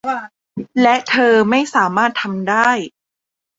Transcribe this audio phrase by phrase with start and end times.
[0.81, 2.69] และเธอไม่สามารถทำได้